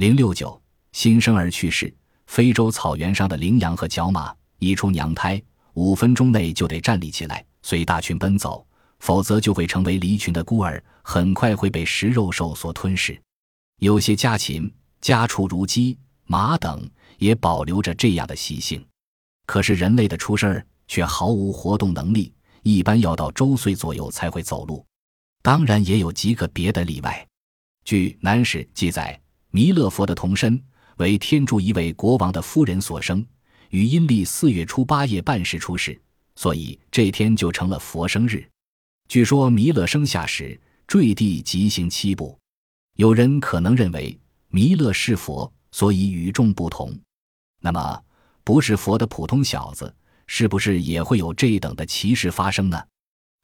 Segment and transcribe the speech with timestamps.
[0.00, 0.58] 零六九，
[0.92, 1.94] 新生儿去世。
[2.26, 5.38] 非洲草原上的羚羊和角马一出娘胎，
[5.74, 8.66] 五分钟内就得站立起来，随大群奔走，
[9.00, 13.20] 否则就会成为离群的孤儿，很快会被食肉兽所吞噬。
[13.80, 16.88] 有些家禽、家畜如鸡、马等
[17.18, 18.82] 也保留着这样的习性。
[19.44, 22.32] 可是人类的出生儿却毫无活动能力，
[22.62, 24.82] 一般要到周岁左右才会走路。
[25.42, 27.28] 当然也有极个别的例外。
[27.84, 29.20] 据《南史》记载，
[29.50, 30.62] 弥勒佛的童身。
[30.96, 33.24] 为天竺一位国王的夫人所生，
[33.70, 35.98] 于阴历四月初八夜半时出世，
[36.36, 38.46] 所以这天就成了佛生日。
[39.08, 42.38] 据说弥勒生下时坠地即行七步，
[42.96, 44.14] 有人可能认为
[44.48, 46.94] 弥勒是佛，所以与众不同。
[47.62, 48.02] 那么，
[48.44, 49.94] 不是佛的普通小子，
[50.26, 52.78] 是不是也会有这等的奇事发生呢？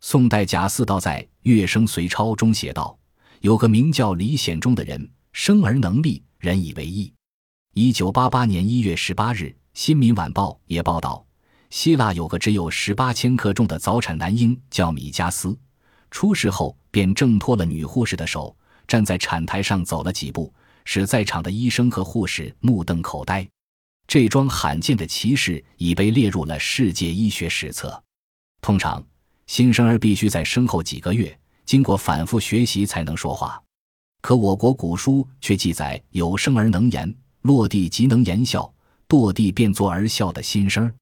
[0.02, 2.98] 宋代贾似道在《月生随钞》中写道
[3.41, 7.12] ：“有个名叫李显忠的人，生而能立，人以为义。”
[7.74, 9.42] 一九八八年一月十八日，
[9.74, 11.26] 《新民晚报》也报道，
[11.68, 15.54] 希腊有个只有十八千克重的早产男婴，叫米加斯。
[16.10, 18.56] 出世后便挣脱了女护士的手，
[18.88, 20.51] 站在产台上走了几步，
[20.87, 23.46] 使在场的医生和护士目瞪口呆。
[24.09, 28.02] 这桩罕见的奇事已被列入了世界医学史册。
[28.62, 29.04] 通常，
[29.46, 33.62] 新生儿必须在生后几个月，经过反复学习才能说话，
[34.27, 37.15] 可我国古书却记载有生而能言。
[37.43, 38.68] 落地即能言笑，
[39.09, 40.93] 堕地便作而笑的新生。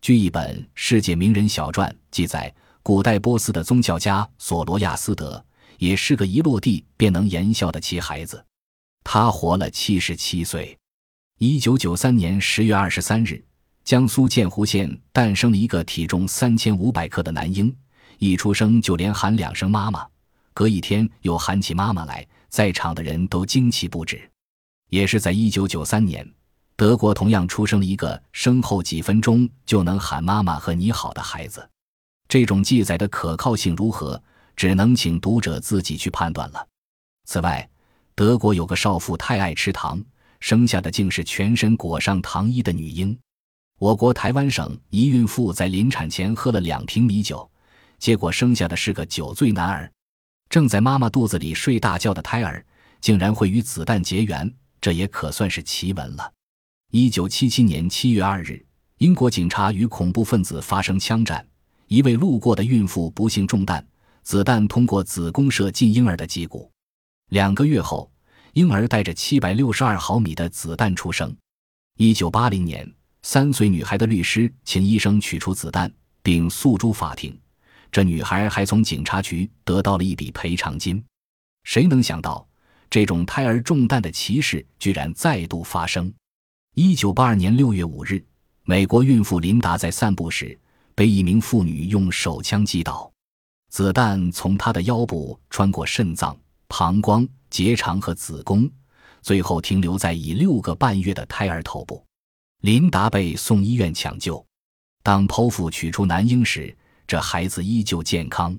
[0.00, 2.50] 据一本《世界名人小传》记载，
[2.82, 5.44] 古代波斯的宗教家索罗亚斯德
[5.76, 8.42] 也是个一落地便能言笑的奇孩子。
[9.04, 10.74] 他活了七十七岁。
[11.40, 13.44] 一九九三年十月二十三日，
[13.84, 17.76] 江苏建湖县诞生了一个体重三千五百克的男婴，
[18.16, 20.08] 一出生就连喊两声妈妈，
[20.54, 24.30] 隔一天又喊起妈妈来，在场的人都惊奇不止。
[24.88, 26.28] 也是在一九九三年，
[26.76, 31.66] 德国同样出生了一个生后几分钟就能喊妈妈和你好的孩子。
[32.28, 34.22] 这种记载的可靠性如何，
[34.56, 36.66] 只能请读者自己去判断了。
[37.24, 37.68] 此外，
[38.14, 40.02] 德国有个少妇太爱吃糖，
[40.40, 43.18] 生下的竟是全身裹上糖衣的女婴。
[43.78, 47.50] 我国台湾省一孕妇在临产前喝了两瓶米酒，
[47.98, 49.90] 结果生下的是个酒醉男儿。
[50.52, 52.62] 正在妈妈肚子里睡大觉的胎儿，
[53.00, 54.52] 竟然会与子弹结缘。
[54.82, 56.30] 这也可算是奇闻了。
[56.90, 58.62] 一九七七年七月二日，
[58.98, 61.42] 英国警察与恐怖分子发生枪战，
[61.88, 63.82] 一位路过的孕妇不幸中弹，
[64.24, 66.70] 子弹通过子宫射进婴儿的脊骨。
[67.30, 68.12] 两个月后，
[68.52, 71.34] 婴儿带着七百六十二毫米的子弹出生。
[71.96, 72.86] 一九八零年，
[73.22, 75.90] 三岁女孩的律师请医生取出子弹，
[76.22, 77.34] 并诉诸法庭。
[77.92, 81.04] 这女孩还从警察局得到了一笔赔偿金。
[81.64, 82.44] 谁能想到？
[82.88, 86.12] 这种胎儿中弹的奇事居然再度发生。
[86.74, 88.22] 一九八二年六月五日，
[88.64, 90.58] 美国孕妇琳达在散步时
[90.94, 93.10] 被一名妇女用手枪击倒，
[93.70, 96.36] 子弹从她的腰部穿过肾脏、
[96.68, 98.70] 膀胱、结肠和子宫，
[99.22, 102.04] 最后停留在已六个半月的胎儿头部。
[102.60, 104.44] 琳达被送医院抢救。
[105.02, 106.76] 当剖腹取出男婴时，
[107.12, 108.58] 这孩子依旧健康。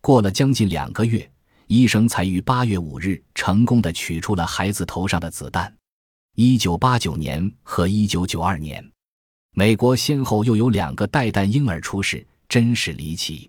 [0.00, 1.30] 过了将近两个月。
[1.68, 5.72] 医生才于八月五日成功的取出了孩子头上的子弹。
[6.34, 8.84] 一九八九年和一九九二年，
[9.52, 13.48] 美国先后又有两个带弹婴儿出世，真是离奇。